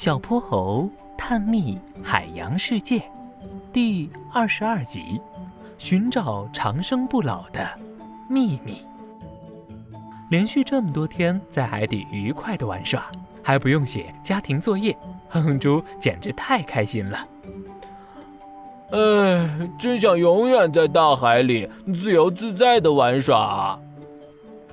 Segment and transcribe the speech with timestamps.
[0.00, 3.02] 小泼猴探秘海洋世界
[3.70, 5.20] 第二十二集：
[5.76, 7.68] 寻找长生不老的
[8.26, 8.78] 秘密。
[10.30, 13.10] 连续这么多天在海底愉快的玩耍，
[13.42, 14.96] 还不用写家庭作业，
[15.28, 17.28] 哼哼猪简直太开心了。
[18.92, 23.78] 哎，真想永远在大海里自由自在的玩耍。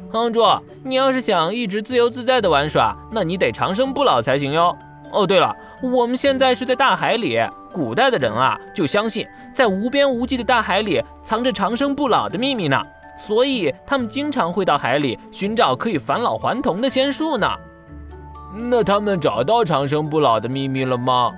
[0.10, 0.42] 哼哼猪，
[0.86, 4.74] 你要是想一直自由自在的玩耍，那你得长生不老才行哟。
[5.12, 7.40] 哦，对了，我们现在是在大海里。
[7.74, 12.82] 古代的人啊，就相信在无边无际的大海里藏着长生不老的秘密呢，
[13.20, 17.48] 所以他们经常会到海里寻找可以返老还童的仙术呢。
[18.56, 21.32] 那他们找到长生不老的秘密了吗？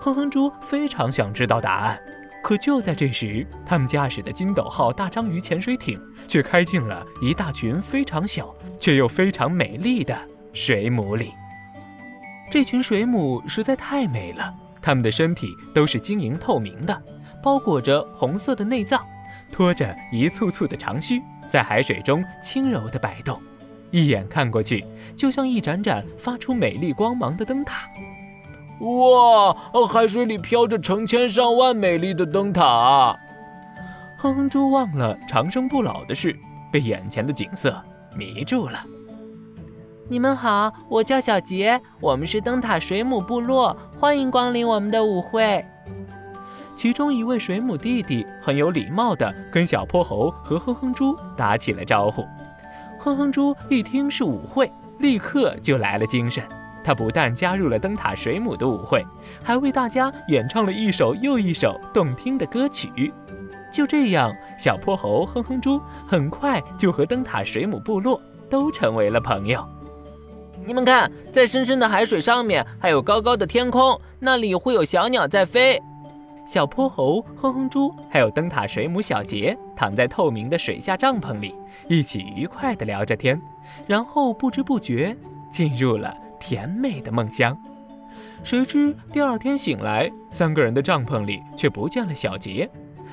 [0.00, 1.98] 哼哼猪非常想知道答案。
[2.42, 10.16] 可就在这时，他们驾驶的金斗号大章鱼潜水艇却开进了一大群非常小却又非常美丽的
[10.54, 11.32] 水母里。
[12.54, 17.02] 这群水母实在太美了，它们的身体都是晶莹透明的，
[17.42, 19.04] 包裹着红色的内脏，
[19.50, 21.20] 拖着一簇簇的长须，
[21.50, 23.42] 在海水中轻柔地摆动，
[23.90, 27.88] 一眼看过去，就像一盏盏发出美丽光芒的灯塔。
[28.78, 29.52] 哇，
[29.88, 33.18] 海水里飘着成千上万美丽的灯塔。
[34.16, 36.38] 哼哼猪忘了长生不老的事，
[36.70, 37.82] 被眼前的景色
[38.16, 38.78] 迷住了。
[40.06, 45.64] 你们好，我叫小杰，我们是灯塔水母部落，欢迎光临我们的舞会。
[46.76, 52.22] 其中一位水母弟弟很有礼貌地跟小泼猴和哼哼猪打起了招呼。
[52.98, 56.44] 哼哼猪一听是舞会，立刻就来了精神。
[56.84, 59.02] 他不但加入了灯塔水母的舞会，
[59.42, 63.10] 还为大家演唱了一首又一首动听的歌曲。
[63.72, 69.66] 就这样，小泼猴、哼哼猪很快就和灯塔水母部落都成为了朋友。
[70.66, 75.80] 你们看，在深深的海水上面，还有高高的天空，那里会有小鸟在飞。
[76.46, 81.54] 小泼猴、哼哼猪还有灯塔水母小杰躺在透明的水下帐篷里，
[81.88, 83.40] 一起愉快地聊着天，
[83.86, 85.14] 然后不知不觉
[85.50, 87.56] 进入了甜美的梦乡。
[88.42, 92.68] 谁知第二天醒来，三个人的帐篷里却不见了小杰，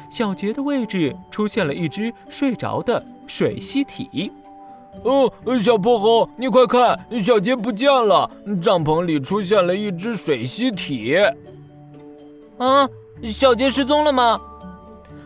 [0.10, 4.32] 小杰的位置出现了一只睡着的水螅体。
[5.04, 8.30] 哦，小泼猴，你快看，小杰不见了！
[8.62, 11.16] 帐篷里出现了一只水螅体。
[12.58, 12.88] 啊，
[13.28, 14.40] 小杰失踪了吗？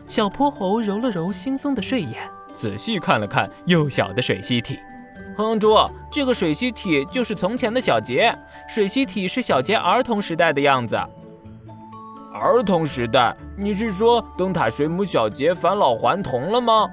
[0.08, 4.80] 小泼猴揉了揉惺忪的睡眼，仔细看了看幼小的水螅体。
[5.36, 5.75] 哼哼猪，
[6.12, 8.34] 这个水螅体就是从前的小杰。
[8.70, 10.96] 水螅体是小杰儿童时代的样子。
[12.34, 13.36] 儿童时代？
[13.58, 16.88] 你是说灯塔水母小杰返老还童了吗？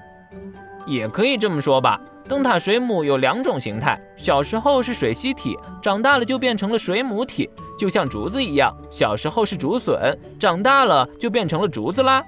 [0.87, 2.01] 也可以这么说吧。
[2.29, 12.25] 灯塔水母有两种形态，小时候是水螅体，长大了就变成了水母体，就像竹子一样，小时候是竹笋，长大了就变成了竹子啦。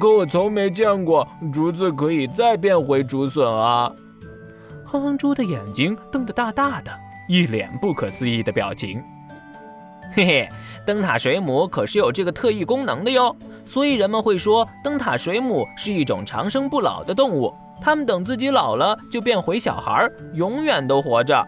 [0.00, 3.90] 可我从没见过竹子可以再变回竹笋啊！
[4.84, 6.90] 哼哼猪的眼睛瞪得大大的，
[7.28, 9.02] 一脸不可思议的表情。
[10.12, 10.48] 嘿嘿，
[10.86, 17.52] 灯塔水母可是有这个特异功能的哟，所以人们会说灯塔水母是一种长生不老的动物。
[17.80, 21.46] 他们等自己老了就变回小孩，永远都活着。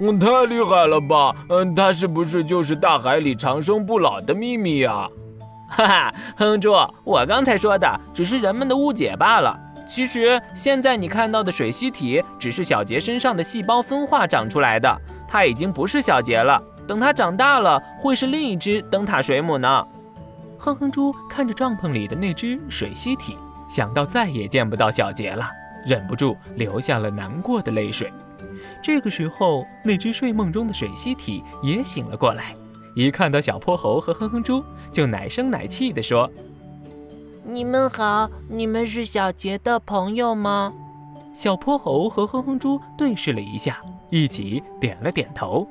[0.00, 1.34] 嗯，太厉害了吧？
[1.48, 5.08] 嗯，它是不是就是大海里长生不老的秘密呀？
[5.68, 9.58] 哈哈，哼猪，我刚才说的只是人们的误解罢了。
[9.84, 14.96] 其实现在你看到的水螅体只是小杰身上的细胞分化长出来的，
[15.26, 16.62] 它已经不是小杰了。
[16.86, 19.86] 等它长大了，会是另一只灯塔水母呢。
[20.58, 23.36] 哼哼猪看着帐篷里的那只水螅体。
[23.72, 25.50] 想到再也见不到小杰了，
[25.86, 28.12] 忍不住流下了难过的泪水。
[28.82, 32.54] 这个时候，那只睡梦中的水螅体也醒了过来，
[32.94, 34.62] 一看到小泼猴和哼哼猪，
[34.92, 36.30] 就奶声奶气地说
[37.48, 40.74] ：“你们好，你们是小杰的朋友吗？”
[41.32, 45.66] 小泼猴和哼哼猪对视了一下，一起点了点头。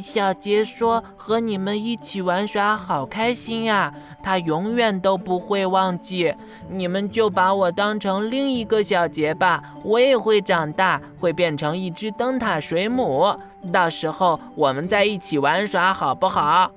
[0.00, 3.92] 小杰说：“和你们一起玩耍好开心呀，
[4.22, 6.34] 他永远都不会忘记。
[6.68, 13.34] 你们就把我当成另一个小杰吧，我也会长大，会变成一只灯塔水母。
[13.72, 16.70] 到时候我们再一起玩耍，好不好？”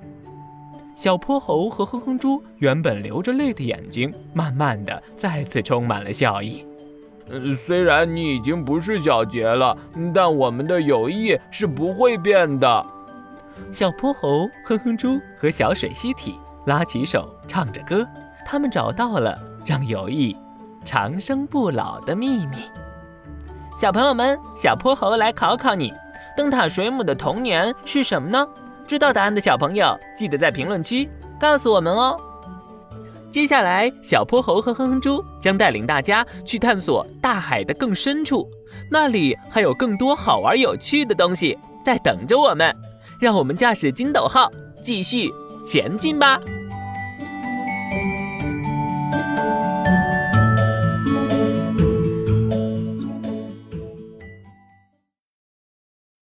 [0.94, 6.64] 小泼猴和哼哼猪原本流着泪的眼睛，慢慢的再次充满了笑意。
[7.30, 9.76] 嗯，虽然你已经不是小杰了，
[10.14, 12.84] 但我们的友谊是不会变的。
[13.70, 18.06] 小泼猴、哼哼猪和小水螅体拉起手唱着歌，
[18.46, 20.36] 他们找到了让友谊
[20.84, 22.56] 长生不老的秘密。
[23.76, 25.92] 小朋友们，小泼猴来考考你：
[26.36, 28.46] 灯塔水母的童年是什么呢？
[28.86, 31.08] 知道答案的小朋友，记得在评论区
[31.38, 32.16] 告诉我们哦。
[33.30, 38.48] 接下来，小泼猴和哼哼猪将带领大家去探索大海的更深处，
[38.90, 42.74] 那里还有更多好玩有趣的东西在等着我们。
[43.18, 44.50] 让我们驾驶筋斗号
[44.82, 45.30] 继续
[45.64, 46.40] 前进吧。